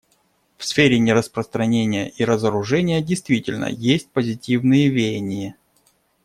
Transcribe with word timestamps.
В 0.57 0.65
сфере 0.65 0.97
нераспространения 0.97 2.09
и 2.09 2.25
разоружения 2.25 3.01
действительно 3.03 3.65
есть 3.65 4.09
позитивные 4.09 4.89
веяния. 4.89 5.55